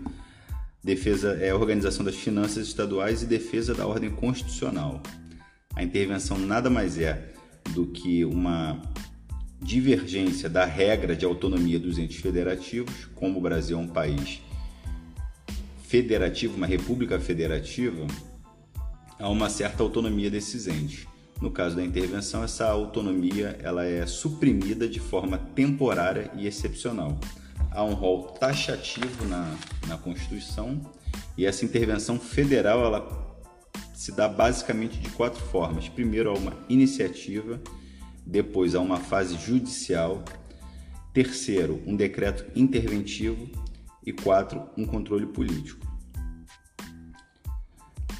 defesa 0.83 1.37
é 1.41 1.53
organização 1.53 2.03
das 2.03 2.15
finanças 2.15 2.67
estaduais 2.67 3.23
e 3.23 3.25
defesa 3.25 3.73
da 3.73 3.87
ordem 3.87 4.09
constitucional. 4.09 5.01
A 5.73 5.81
intervenção 5.81 6.37
nada 6.37 6.69
mais 6.69 6.99
é 6.99 7.33
do 7.73 7.87
que 7.87 8.25
uma 8.25 8.81
divergência 9.61 10.49
da 10.49 10.65
regra 10.65 11.15
de 11.15 11.23
autonomia 11.23 11.79
dos 11.79 11.97
entes 11.97 12.17
federativos, 12.17 13.05
como 13.15 13.39
o 13.39 13.41
Brasil 13.41 13.77
é 13.77 13.81
um 13.81 13.87
país 13.87 14.41
federativo, 15.87 16.57
uma 16.57 16.67
república 16.67 17.17
federativa, 17.17 18.05
há 19.17 19.29
uma 19.29 19.49
certa 19.49 19.83
autonomia 19.83 20.29
desses 20.29 20.67
entes. 20.67 21.07
No 21.41 21.51
caso 21.51 21.75
da 21.75 21.83
intervenção, 21.83 22.43
essa 22.43 22.67
autonomia 22.67 23.59
ela 23.61 23.85
é 23.85 24.05
suprimida 24.05 24.87
de 24.87 24.99
forma 24.99 25.37
temporária 25.37 26.31
e 26.35 26.47
excepcional 26.47 27.19
há 27.73 27.83
um 27.83 27.93
rol 27.93 28.23
taxativo 28.23 29.25
na, 29.25 29.55
na 29.87 29.97
Constituição 29.97 30.79
e 31.37 31.45
essa 31.45 31.65
intervenção 31.65 32.19
federal 32.19 32.85
ela 32.85 33.33
se 33.93 34.11
dá 34.11 34.27
basicamente 34.27 34.99
de 34.99 35.09
quatro 35.09 35.39
formas. 35.39 35.89
Primeiro, 35.89 36.29
há 36.29 36.33
uma 36.33 36.53
iniciativa, 36.69 37.59
depois, 38.25 38.75
há 38.75 38.79
uma 38.79 38.97
fase 38.97 39.37
judicial, 39.37 40.23
terceiro, 41.13 41.81
um 41.85 41.95
decreto 41.95 42.45
interventivo 42.55 43.49
e 44.05 44.11
quatro, 44.11 44.69
um 44.77 44.85
controle 44.85 45.25
político. 45.25 45.85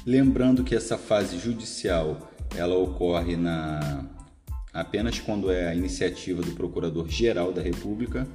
Lembrando 0.06 0.64
que 0.64 0.74
essa 0.74 0.98
fase 0.98 1.38
judicial 1.38 2.30
ela 2.56 2.76
ocorre 2.76 3.36
na 3.36 4.04
apenas 4.72 5.20
quando 5.20 5.52
é 5.52 5.68
a 5.68 5.74
iniciativa 5.74 6.42
do 6.42 6.52
Procurador-Geral 6.52 7.52
da 7.52 7.62
República 7.62 8.26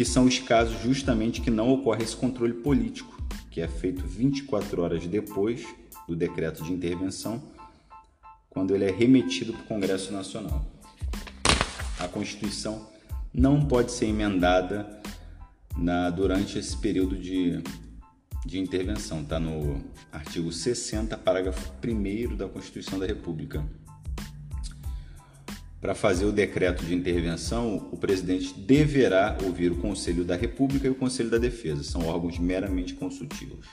que 0.00 0.04
são 0.04 0.24
os 0.24 0.38
casos 0.38 0.80
justamente 0.82 1.42
que 1.42 1.50
não 1.50 1.70
ocorre 1.70 2.02
esse 2.02 2.16
controle 2.16 2.54
político, 2.54 3.22
que 3.50 3.60
é 3.60 3.68
feito 3.68 4.02
24 4.06 4.80
horas 4.80 5.06
depois 5.06 5.66
do 6.08 6.16
decreto 6.16 6.64
de 6.64 6.72
intervenção, 6.72 7.42
quando 8.48 8.74
ele 8.74 8.84
é 8.86 8.90
remetido 8.90 9.52
para 9.52 9.62
o 9.62 9.66
Congresso 9.66 10.10
Nacional. 10.10 10.64
A 11.98 12.08
Constituição 12.08 12.88
não 13.34 13.60
pode 13.66 13.92
ser 13.92 14.06
emendada 14.06 15.02
na, 15.76 16.08
durante 16.08 16.58
esse 16.58 16.76
período 16.78 17.16
de, 17.16 17.62
de 18.50 18.58
intervenção, 18.58 19.22
está 19.22 19.38
no 19.38 19.80
artigo 20.10 20.50
60, 20.50 21.16
parágrafo 21.18 21.72
1 21.86 22.34
da 22.34 22.48
Constituição 22.48 22.98
da 22.98 23.06
República. 23.06 23.64
Para 25.80 25.94
fazer 25.94 26.24
o 26.24 26.32
decreto 26.32 26.84
de 26.84 26.92
intervenção, 26.92 27.88
o 27.92 27.96
presidente 27.96 28.52
deverá 28.52 29.38
ouvir 29.44 29.70
o 29.70 29.76
Conselho 29.76 30.24
da 30.24 30.34
República 30.34 30.88
e 30.88 30.90
o 30.90 30.96
Conselho 30.96 31.30
da 31.30 31.38
Defesa, 31.38 31.84
são 31.84 32.04
órgãos 32.08 32.40
meramente 32.40 32.94
consultivos. 32.94 33.66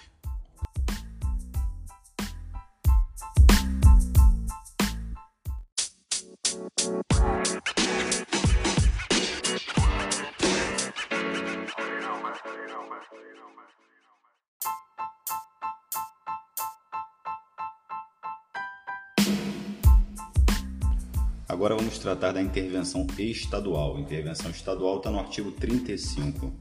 Agora 21.49 21.75
vamos 21.75 21.97
tratar 21.97 22.33
da 22.33 22.41
intervenção 22.41 23.07
estadual. 23.17 23.95
A 23.95 24.01
intervenção 24.01 24.51
estadual 24.51 24.97
está 24.97 25.09
no 25.09 25.17
artigo 25.17 25.49
35. 25.49 26.53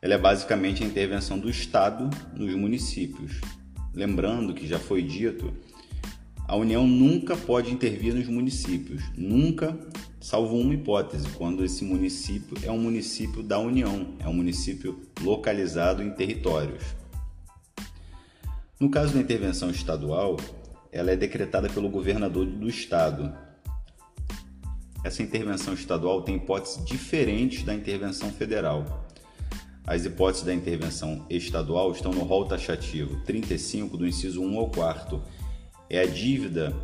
Ela 0.00 0.14
é 0.14 0.18
basicamente 0.18 0.84
a 0.84 0.86
intervenção 0.86 1.36
do 1.36 1.50
Estado 1.50 2.08
nos 2.32 2.54
municípios. 2.54 3.40
Lembrando 3.92 4.54
que 4.54 4.68
já 4.68 4.78
foi 4.78 5.02
dito, 5.02 5.52
a 6.46 6.54
União 6.54 6.86
nunca 6.86 7.36
pode 7.36 7.72
intervir 7.72 8.14
nos 8.14 8.28
municípios, 8.28 9.02
nunca, 9.16 9.76
salvo 10.20 10.56
uma 10.56 10.72
hipótese, 10.72 11.28
quando 11.30 11.64
esse 11.64 11.84
município 11.84 12.56
é 12.62 12.70
um 12.70 12.78
município 12.78 13.42
da 13.42 13.58
União, 13.58 14.14
é 14.20 14.28
um 14.28 14.32
município 14.32 15.02
localizado 15.20 16.04
em 16.04 16.10
territórios. 16.12 16.84
No 18.78 18.88
caso 18.88 19.14
da 19.14 19.20
intervenção 19.20 19.70
estadual, 19.70 20.36
ela 20.92 21.10
é 21.10 21.16
decretada 21.16 21.68
pelo 21.68 21.88
governador 21.88 22.46
do 22.46 22.68
estado. 22.68 23.47
Essa 25.08 25.22
intervenção 25.22 25.72
estadual 25.72 26.20
tem 26.20 26.36
hipóteses 26.36 26.84
diferentes 26.84 27.62
da 27.62 27.72
intervenção 27.72 28.30
federal. 28.30 29.06
As 29.86 30.04
hipóteses 30.04 30.44
da 30.44 30.52
intervenção 30.52 31.24
estadual 31.30 31.92
estão 31.92 32.12
no 32.12 32.24
rol 32.24 32.44
taxativo 32.44 33.18
35 33.24 33.96
do 33.96 34.06
inciso 34.06 34.42
1 34.42 34.58
ao 34.58 34.68
4 34.68 35.22
é 35.88 36.02
a 36.02 36.06
dívida 36.06 36.76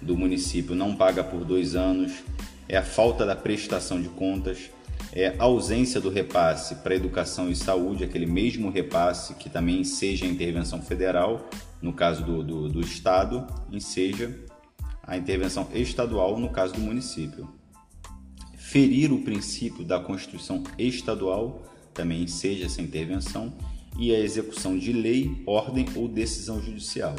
do 0.00 0.16
município 0.16 0.74
não 0.74 0.96
paga 0.96 1.22
por 1.22 1.44
dois 1.44 1.76
anos, 1.76 2.24
é 2.66 2.78
a 2.78 2.82
falta 2.82 3.26
da 3.26 3.36
prestação 3.36 4.00
de 4.00 4.08
contas, 4.08 4.70
é 5.12 5.36
a 5.38 5.44
ausência 5.44 6.00
do 6.00 6.08
repasse 6.08 6.76
para 6.76 6.94
educação 6.94 7.50
e 7.50 7.54
saúde, 7.54 8.02
aquele 8.02 8.24
mesmo 8.24 8.70
repasse 8.70 9.34
que 9.34 9.50
também 9.50 9.84
seja 9.84 10.24
a 10.24 10.28
intervenção 10.28 10.80
federal, 10.80 11.50
no 11.82 11.92
caso 11.92 12.24
do, 12.24 12.42
do, 12.42 12.68
do 12.70 12.80
Estado, 12.80 13.46
e 13.70 13.78
seja 13.78 14.50
a 15.02 15.16
intervenção 15.16 15.68
estadual, 15.74 16.38
no 16.38 16.50
caso 16.50 16.74
do 16.74 16.80
município. 16.80 17.48
Ferir 18.56 19.12
o 19.12 19.22
princípio 19.22 19.84
da 19.84 19.98
Constituição 19.98 20.62
estadual, 20.78 21.62
também 21.92 22.26
seja 22.26 22.66
essa 22.66 22.80
intervenção, 22.80 23.52
e 23.98 24.14
a 24.14 24.18
execução 24.18 24.78
de 24.78 24.92
lei, 24.92 25.42
ordem 25.46 25.86
ou 25.94 26.08
decisão 26.08 26.62
judicial. 26.62 27.14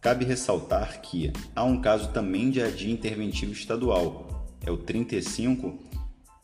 Cabe 0.00 0.24
ressaltar 0.24 1.00
que 1.00 1.32
há 1.54 1.64
um 1.64 1.80
caso 1.80 2.10
também 2.10 2.50
de 2.50 2.62
adia 2.62 2.92
interventivo 2.92 3.52
estadual, 3.52 4.46
é 4.64 4.70
o 4.70 4.76
35, 4.76 5.78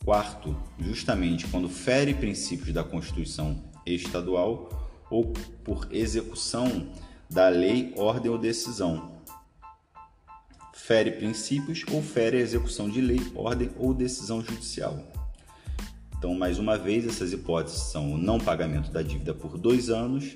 quarto, 0.03 0.55
justamente 0.79 1.47
quando 1.47 1.67
fere 1.67 2.13
princípios 2.13 2.71
da 2.73 2.83
Constituição 2.83 3.63
estadual 3.85 4.69
ou 5.09 5.33
por 5.63 5.87
execução 5.91 6.89
da 7.29 7.49
lei, 7.49 7.93
ordem 7.97 8.31
ou 8.31 8.37
decisão. 8.37 9.11
Fere 10.73 11.11
princípios 11.11 11.83
ou 11.91 12.01
fere 12.01 12.37
a 12.37 12.41
execução 12.41 12.89
de 12.89 13.01
lei, 13.01 13.19
ordem 13.35 13.71
ou 13.77 13.93
decisão 13.93 14.41
judicial. 14.41 14.99
Então, 16.17 16.33
mais 16.33 16.57
uma 16.59 16.77
vez, 16.77 17.05
essas 17.05 17.33
hipóteses 17.33 17.79
são 17.91 18.13
o 18.13 18.17
não 18.17 18.39
pagamento 18.39 18.91
da 18.91 19.01
dívida 19.01 19.33
por 19.33 19.57
dois 19.57 19.89
anos, 19.89 20.35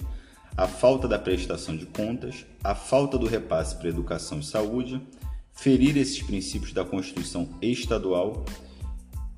a 0.58 0.68
falta 0.68 1.08
da 1.08 1.18
prestação 1.18 1.78
de 1.78 1.86
contas, 1.86 2.46
a 2.64 2.76
falta 2.76 3.18
do 3.18 3.26
repasse 3.26 3.76
para 3.76 3.90
educação 3.90 4.40
e 4.40 4.44
saúde, 4.44 5.02
ferir 5.54 5.98
esses 5.98 6.22
princípios 6.22 6.74
da 6.74 6.84
Constituição 6.84 7.50
estadual 7.62 8.46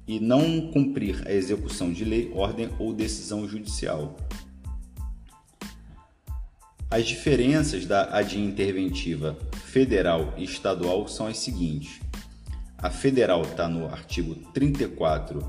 e 0.07 0.19
não 0.19 0.71
cumprir 0.71 1.25
a 1.27 1.31
execução 1.31 1.91
de 1.91 2.03
lei, 2.03 2.31
ordem 2.33 2.69
ou 2.79 2.93
decisão 2.93 3.47
judicial. 3.47 4.17
As 6.91 7.07
diferenças 7.07 7.85
da 7.85 8.03
ADIM 8.17 8.43
interventiva 8.43 9.37
federal 9.63 10.33
e 10.35 10.43
estadual 10.43 11.07
são 11.07 11.25
as 11.25 11.37
seguintes. 11.37 12.01
A 12.77 12.89
federal 12.89 13.43
está 13.43 13.69
no 13.69 13.85
artigo 13.85 14.35
34, 14.51 15.41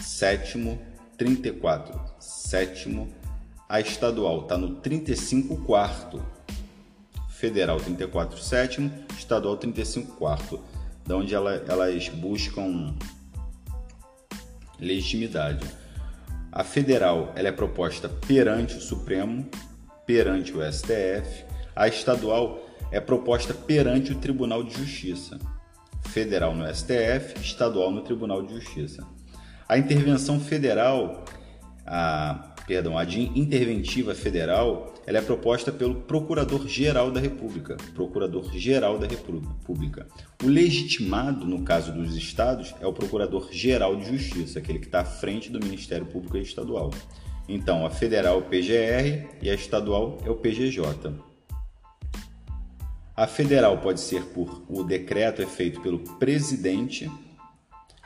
sétimo, 0.00 0.80
34, 1.18 2.00
sétimo, 2.18 3.12
a 3.68 3.78
estadual 3.78 4.44
está 4.44 4.56
no 4.56 4.76
35 4.76 5.54
quarto. 5.66 6.24
Federal 7.28 7.78
34 7.78 8.38
sétimo, 8.38 8.90
estadual 9.18 9.58
35 9.58 10.16
quarto. 10.16 10.64
Da 11.06 11.14
onde 11.14 11.34
ela, 11.34 11.56
elas 11.68 12.08
buscam 12.08 12.96
legitimidade. 14.80 15.81
A 16.52 16.62
federal 16.62 17.32
ela 17.34 17.48
é 17.48 17.52
proposta 17.52 18.10
perante 18.10 18.76
o 18.76 18.80
Supremo, 18.80 19.48
perante 20.06 20.52
o 20.52 20.60
STF. 20.70 21.46
A 21.74 21.88
estadual 21.88 22.60
é 22.90 23.00
proposta 23.00 23.54
perante 23.54 24.12
o 24.12 24.16
Tribunal 24.16 24.62
de 24.62 24.74
Justiça. 24.74 25.38
Federal 26.10 26.54
no 26.54 26.66
STF, 26.66 27.40
estadual 27.40 27.90
no 27.90 28.02
Tribunal 28.02 28.42
de 28.42 28.52
Justiça. 28.52 29.02
A 29.66 29.78
intervenção 29.78 30.38
federal, 30.38 31.24
a 31.86 32.54
perdão, 32.66 32.98
a 32.98 33.04
de 33.04 33.22
interventiva 33.38 34.14
federal, 34.14 34.91
ela 35.06 35.18
é 35.18 35.22
proposta 35.22 35.72
pelo 35.72 35.96
Procurador-Geral 35.96 37.10
da 37.10 37.20
República, 37.20 37.76
Procurador-Geral 37.94 38.98
da 38.98 39.06
República. 39.06 40.06
O 40.42 40.46
legitimado, 40.46 41.44
no 41.44 41.62
caso 41.62 41.92
dos 41.92 42.16
estados, 42.16 42.74
é 42.80 42.86
o 42.86 42.92
Procurador-Geral 42.92 43.96
de 43.96 44.06
Justiça, 44.16 44.58
aquele 44.58 44.78
que 44.78 44.86
está 44.86 45.00
à 45.00 45.04
frente 45.04 45.50
do 45.50 45.58
Ministério 45.58 46.06
Público 46.06 46.36
Estadual. 46.36 46.90
Então, 47.48 47.84
a 47.84 47.90
federal 47.90 48.36
é 48.36 48.38
o 48.38 48.42
PGR 48.42 49.28
e 49.42 49.50
a 49.50 49.54
estadual 49.54 50.18
é 50.24 50.30
o 50.30 50.36
PGJ. 50.36 51.12
A 53.14 53.26
federal 53.26 53.78
pode 53.78 54.00
ser 54.00 54.22
por 54.26 54.64
o 54.68 54.82
decreto 54.82 55.42
é 55.42 55.46
feito 55.46 55.80
pelo 55.80 55.98
presidente 56.18 57.10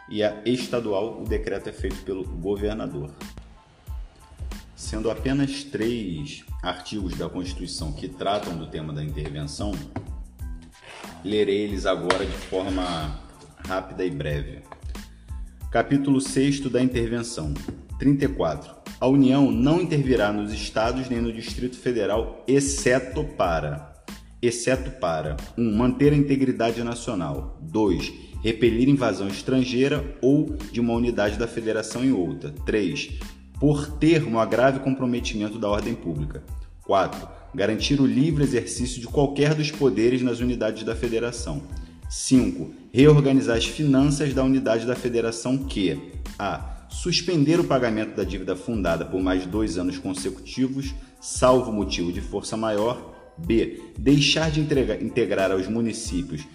e 0.08 0.22
a 0.22 0.42
estadual 0.44 1.20
o 1.20 1.24
decreto 1.24 1.68
é 1.68 1.72
feito 1.72 2.02
pelo 2.02 2.24
governador. 2.24 3.14
Sendo 4.76 5.10
apenas 5.10 5.64
três 5.64 6.44
artigos 6.62 7.16
da 7.16 7.30
Constituição 7.30 7.92
que 7.92 8.08
tratam 8.08 8.58
do 8.58 8.66
tema 8.66 8.92
da 8.92 9.02
intervenção, 9.02 9.72
lerei 11.24 11.62
eles 11.62 11.86
agora 11.86 12.26
de 12.26 12.32
forma 12.32 13.18
rápida 13.66 14.04
e 14.04 14.10
breve. 14.10 14.58
Capítulo 15.70 16.20
6 16.20 16.60
da 16.68 16.82
Intervenção 16.82 17.54
34. 17.98 18.76
A 19.00 19.06
União 19.06 19.50
não 19.50 19.80
intervirá 19.80 20.30
nos 20.30 20.52
estados 20.52 21.08
nem 21.08 21.22
no 21.22 21.32
Distrito 21.32 21.78
Federal, 21.78 22.44
exceto 22.46 23.24
para 23.24 23.96
exceto 24.42 24.90
para 25.00 25.38
1. 25.56 25.62
Um, 25.62 25.74
manter 25.74 26.12
a 26.12 26.16
integridade 26.16 26.84
nacional. 26.84 27.58
2. 27.62 28.12
Repelir 28.42 28.90
invasão 28.90 29.26
estrangeira 29.26 30.16
ou 30.20 30.54
de 30.70 30.80
uma 30.80 30.92
unidade 30.92 31.38
da 31.38 31.48
federação 31.48 32.04
em 32.04 32.12
outra. 32.12 32.52
3 32.64 33.18
por 33.60 33.90
termo 33.98 34.38
a 34.38 34.46
grave 34.46 34.80
comprometimento 34.80 35.58
da 35.58 35.68
ordem 35.68 35.94
pública. 35.94 36.42
4. 36.84 37.28
Garantir 37.54 38.00
o 38.00 38.06
livre 38.06 38.44
exercício 38.44 39.00
de 39.00 39.06
qualquer 39.06 39.54
dos 39.54 39.70
poderes 39.70 40.22
nas 40.22 40.40
unidades 40.40 40.84
da 40.84 40.94
federação. 40.94 41.62
5. 42.08 42.70
Reorganizar 42.92 43.56
as 43.56 43.66
finanças 43.66 44.32
da 44.32 44.44
unidade 44.44 44.86
da 44.86 44.94
federação 44.94 45.58
que 45.58 46.12
a. 46.38 46.72
Suspender 46.88 47.58
o 47.58 47.64
pagamento 47.64 48.14
da 48.14 48.22
dívida 48.22 48.54
fundada 48.54 49.04
por 49.04 49.20
mais 49.20 49.44
dois 49.44 49.76
anos 49.76 49.98
consecutivos, 49.98 50.94
salvo 51.20 51.72
motivo 51.72 52.12
de 52.12 52.20
força 52.20 52.56
maior. 52.56 53.14
B. 53.36 53.82
Deixar 53.98 54.50
de 54.50 54.60
entregar, 54.60 55.02
integrar 55.02 55.50
aos 55.50 55.66
municípios 55.66 56.46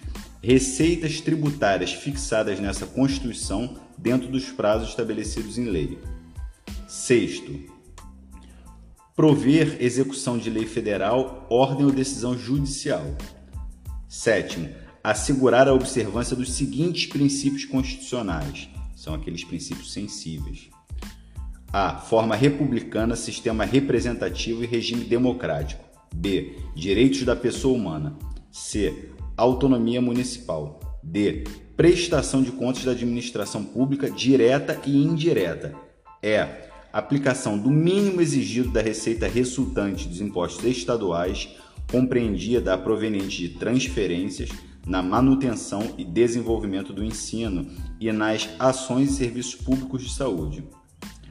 receitas 0.42 1.20
tributárias 1.20 1.92
fixadas 1.92 2.58
nessa 2.58 2.86
Constituição 2.86 3.76
dentro 3.96 4.28
dos 4.28 4.46
prazos 4.46 4.88
estabelecidos 4.88 5.58
em 5.58 5.66
lei. 5.66 5.98
Sexto, 6.94 7.58
prover 9.16 9.78
execução 9.80 10.36
de 10.36 10.50
lei 10.50 10.66
federal, 10.66 11.46
ordem 11.48 11.86
ou 11.86 11.90
decisão 11.90 12.36
judicial. 12.36 13.16
Sétimo, 14.06 14.68
assegurar 15.02 15.66
a 15.68 15.72
observância 15.72 16.36
dos 16.36 16.52
seguintes 16.52 17.06
princípios 17.06 17.64
constitucionais. 17.64 18.68
São 18.94 19.14
aqueles 19.14 19.42
princípios 19.42 19.90
sensíveis. 19.90 20.68
A. 21.72 21.96
Forma 21.96 22.36
republicana, 22.36 23.16
sistema 23.16 23.64
representativo 23.64 24.62
e 24.62 24.66
regime 24.66 25.04
democrático. 25.04 25.82
B. 26.14 26.58
Direitos 26.76 27.22
da 27.22 27.34
pessoa 27.34 27.74
humana. 27.74 28.18
C. 28.50 29.08
Autonomia 29.34 30.02
municipal. 30.02 30.78
D. 31.02 31.44
Prestação 31.74 32.42
de 32.42 32.52
contas 32.52 32.84
da 32.84 32.90
administração 32.90 33.64
pública 33.64 34.10
direta 34.10 34.78
e 34.84 35.02
indireta. 35.02 35.74
E 36.22 36.71
aplicação 36.92 37.58
do 37.58 37.70
mínimo 37.70 38.20
exigido 38.20 38.70
da 38.70 38.82
receita 38.82 39.26
resultante 39.26 40.08
dos 40.08 40.20
impostos 40.20 40.64
estaduais, 40.64 41.48
compreendida 41.90 42.74
a 42.74 42.78
proveniente 42.78 43.38
de 43.38 43.48
transferências, 43.50 44.50
na 44.86 45.00
manutenção 45.00 45.94
e 45.96 46.04
desenvolvimento 46.04 46.92
do 46.92 47.04
ensino 47.04 47.66
e 48.00 48.10
nas 48.10 48.48
ações 48.58 49.12
e 49.12 49.14
serviços 49.14 49.54
públicos 49.54 50.02
de 50.02 50.12
saúde. 50.12 50.64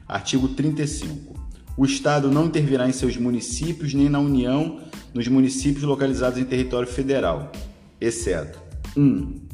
Artigo 0.07 0.47
35. 0.49 1.39
O 1.77 1.85
Estado 1.85 2.31
não 2.31 2.45
intervirá 2.45 2.87
em 2.87 2.93
seus 2.93 3.17
municípios 3.17 3.93
nem 3.93 4.09
na 4.09 4.19
União 4.19 4.79
nos 5.13 5.27
municípios 5.27 5.83
localizados 5.83 6.39
em 6.39 6.45
território 6.45 6.87
federal, 6.87 7.51
exceto 7.99 8.59
1. 8.95 9.01
Um, 9.01 9.50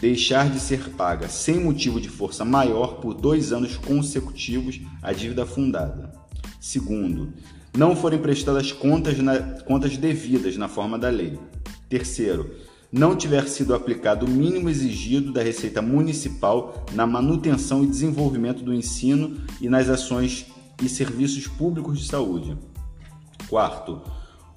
deixar 0.00 0.50
de 0.50 0.60
ser 0.60 0.90
paga 0.90 1.28
sem 1.28 1.58
motivo 1.58 2.00
de 2.00 2.08
força 2.08 2.44
maior 2.44 3.00
por 3.00 3.14
dois 3.14 3.52
anos 3.52 3.76
consecutivos 3.76 4.80
a 5.02 5.12
dívida 5.12 5.44
fundada. 5.44 6.12
Segundo, 6.60 7.32
não 7.76 7.94
forem 7.94 8.18
prestadas 8.18 8.72
contas, 8.72 9.18
na, 9.18 9.38
contas 9.62 9.96
devidas 9.96 10.56
na 10.56 10.68
forma 10.68 10.98
da 10.98 11.08
lei. 11.08 11.38
Terceiro, 11.88 12.50
não 12.90 13.14
tiver 13.14 13.46
sido 13.48 13.74
aplicado 13.74 14.24
o 14.24 14.28
mínimo 14.28 14.70
exigido 14.70 15.32
da 15.32 15.42
Receita 15.42 15.82
Municipal 15.82 16.86
na 16.92 17.06
manutenção 17.06 17.84
e 17.84 17.86
desenvolvimento 17.86 18.62
do 18.62 18.72
ensino 18.72 19.36
e 19.60 19.68
nas 19.68 19.88
ações 19.88 20.46
e 20.82 20.88
serviços 20.88 21.46
públicos 21.46 21.98
de 21.98 22.06
saúde. 22.06 22.56
Quarto, 23.48 24.00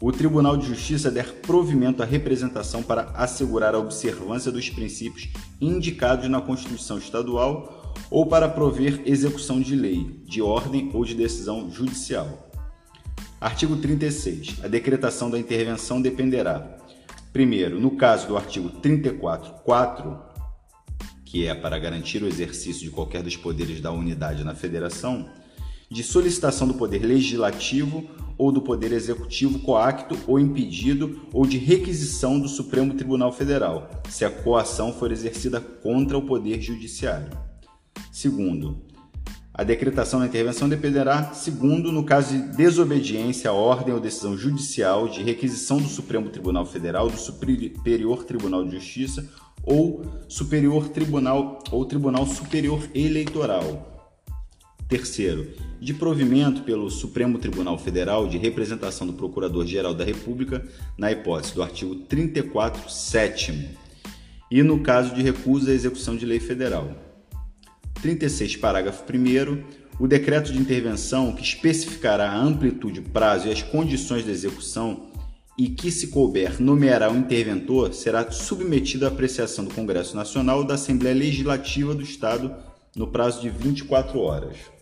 o 0.02 0.12
Tribunal 0.12 0.58
de 0.58 0.66
Justiça 0.66 1.12
der 1.12 1.32
provimento 1.42 2.02
à 2.02 2.06
representação 2.06 2.82
para 2.82 3.12
assegurar 3.14 3.76
a 3.76 3.80
observância 3.80 4.52
dos 4.52 4.68
princípios 4.68 5.30
indicados 5.62 6.28
na 6.28 6.42
Constituição 6.42 6.98
Estadual 6.98 7.94
ou 8.10 8.26
para 8.26 8.50
prover 8.50 9.04
execução 9.06 9.62
de 9.62 9.76
lei, 9.76 10.20
de 10.26 10.42
ordem 10.42 10.90
ou 10.92 11.06
de 11.06 11.14
decisão 11.14 11.70
judicial. 11.70 12.50
Artigo 13.40 13.78
36. 13.78 14.64
A 14.64 14.68
decretação 14.68 15.30
da 15.30 15.38
intervenção 15.38 16.02
dependerá, 16.02 16.78
primeiro, 17.32 17.80
no 17.80 17.92
caso 17.92 18.28
do 18.28 18.36
artigo 18.36 18.70
34.4, 18.82 20.20
que 21.24 21.46
é 21.46 21.54
para 21.54 21.78
garantir 21.78 22.24
o 22.24 22.28
exercício 22.28 22.84
de 22.84 22.90
qualquer 22.90 23.22
dos 23.22 23.38
poderes 23.38 23.80
da 23.80 23.92
unidade 23.92 24.44
na 24.44 24.56
federação, 24.56 25.30
de 25.92 26.04
solicitação 26.04 26.66
do 26.66 26.74
poder 26.74 27.06
legislativo 27.06 28.10
ou 28.38 28.50
do 28.52 28.62
Poder 28.62 28.94
Executivo 28.94 29.60
coacto 29.60 30.18
ou 30.26 30.40
impedido 30.40 31.28
ou 31.34 31.46
de 31.46 31.58
requisição 31.58 32.40
do 32.40 32.48
Supremo 32.48 32.94
Tribunal 32.94 33.32
Federal, 33.32 33.90
se 34.10 34.24
a 34.24 34.32
coação 34.32 34.94
for 34.94 35.12
exercida 35.12 35.60
contra 35.60 36.18
o 36.18 36.22
Poder 36.22 36.62
Judiciário. 36.62 37.30
Segundo, 38.12 38.82
a 39.54 39.64
decretação 39.64 40.22
da 40.22 40.26
intervenção 40.26 40.70
dependerá, 40.70 41.34
segundo, 41.34 41.92
no 41.92 42.06
caso 42.06 42.34
de 42.34 42.56
desobediência 42.56 43.52
à 43.52 43.54
ordem 43.54 43.94
ou 43.94 44.00
decisão 44.00 44.38
judicial 44.38 45.10
de 45.10 45.22
requisição 45.22 45.78
do 45.78 45.90
Supremo 45.90 46.30
Tribunal 46.30 46.66
Federal, 46.66 47.10
do 47.10 47.18
Superior 47.18 48.24
Tribunal 48.24 48.64
de 48.64 48.78
Justiça 48.78 49.30
ou 49.64 50.04
Superior 50.28 50.88
Tribunal 50.90 51.60
ou 51.70 51.86
Tribunal 51.86 52.26
Superior 52.26 52.82
Eleitoral, 52.96 54.01
Terceiro, 54.92 55.48
de 55.80 55.94
provimento 55.94 56.64
pelo 56.64 56.92
Supremo 56.92 57.40
Tribunal 57.40 57.78
Federal 57.78 58.28
de 58.28 58.38
representação 58.38 59.08
do 59.08 59.14
Procurador-Geral 59.14 59.94
da 59.94 60.04
República 60.04 60.68
na 60.98 61.10
hipótese 61.10 61.56
do 61.56 61.64
artigo 61.64 61.96
34, 61.96 62.90
7 62.92 63.70
e 64.52 64.62
no 64.62 64.82
caso 64.82 65.16
de 65.16 65.24
recusa 65.24 65.72
à 65.72 65.74
execução 65.74 66.18
de 66.18 66.26
lei 66.26 66.42
federal. 66.42 66.94
36, 68.02 68.58
parágrafo 68.58 69.06
1 69.10 69.64
o 69.98 70.10
decreto 70.10 70.52
de 70.52 70.60
intervenção 70.60 71.32
que 71.32 71.42
especificará 71.42 72.30
a 72.30 72.38
amplitude, 72.38 73.00
prazo 73.00 73.48
e 73.48 73.52
as 73.54 73.62
condições 73.62 74.26
da 74.26 74.32
execução 74.34 75.10
e 75.58 75.70
que, 75.70 75.90
se 75.90 76.08
couber, 76.08 76.62
nomeará 76.62 77.10
o 77.10 77.16
interventor, 77.16 77.94
será 77.94 78.30
submetido 78.30 79.06
à 79.06 79.08
apreciação 79.08 79.64
do 79.64 79.74
Congresso 79.74 80.18
Nacional 80.18 80.58
ou 80.58 80.64
da 80.66 80.74
Assembleia 80.74 81.16
Legislativa 81.16 81.96
do 81.96 82.04
Estado 82.04 82.54
no 82.94 83.08
prazo 83.08 83.40
de 83.40 83.50
24 83.50 84.20
horas. 84.20 84.81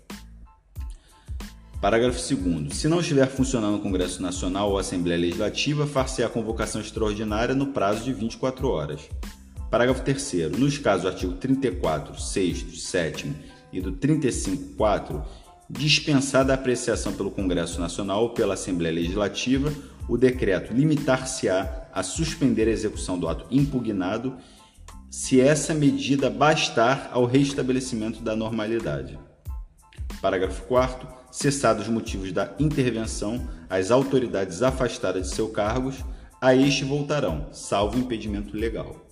Parágrafo 1.82 2.20
2. 2.36 2.76
Se 2.76 2.90
não 2.90 3.00
estiver 3.00 3.26
funcionando 3.28 3.78
o 3.78 3.80
Congresso 3.80 4.22
Nacional 4.22 4.70
ou 4.70 4.78
Assembleia 4.78 5.18
Legislativa, 5.18 5.88
far-se 5.88 6.22
a 6.22 6.28
convocação 6.28 6.82
extraordinária 6.82 7.56
no 7.56 7.68
prazo 7.68 8.04
de 8.04 8.12
24 8.12 8.68
horas. 8.68 9.00
Parágrafo 9.72 10.02
3. 10.04 10.52
Nos 10.58 10.78
casos 10.78 11.04
do 11.04 11.08
artigo 11.08 11.34
34, 11.36 12.20
6, 12.20 12.82
7 12.82 13.34
e 13.72 13.80
do 13.80 13.94
35, 13.94 14.76
4, 14.76 15.24
dispensada 15.70 16.52
a 16.52 16.56
apreciação 16.56 17.14
pelo 17.14 17.32
Congresso 17.32 17.80
Nacional 17.80 18.24
ou 18.24 18.30
pela 18.32 18.56
Assembleia 18.56 18.96
Legislativa, 18.96 19.72
o 20.10 20.18
decreto 20.18 20.74
limitar-se-á 20.74 21.88
a 21.94 22.04
suspender 22.04 22.68
a 22.68 22.72
execução 22.72 23.18
do 23.18 23.30
ato 23.30 23.46
impugnado 23.50 24.36
se 25.10 25.40
essa 25.40 25.74
medida 25.74 26.30
bastar 26.30 27.10
ao 27.14 27.24
restabelecimento 27.24 28.22
da 28.22 28.36
normalidade. 28.36 29.18
Parágrafo 30.22 30.64
4 30.64 31.19
cessados 31.32 31.84
os 31.84 31.90
motivos 31.90 32.32
da 32.32 32.54
intervenção, 32.60 33.48
as 33.70 33.92
autoridades 33.92 34.62
afastadas 34.62 35.30
de 35.30 35.36
seus 35.36 35.52
cargos, 35.52 35.96
a 36.42 36.56
este 36.56 36.86
voltarão, 36.86 37.48
salvo 37.52 37.98
impedimento 37.98 38.56
legal. 38.56 39.09